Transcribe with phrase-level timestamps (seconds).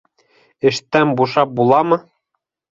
[0.69, 2.03] Эштән бушап буламы?